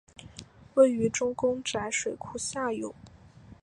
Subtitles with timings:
[0.73, 2.95] 位于周公宅水库下游。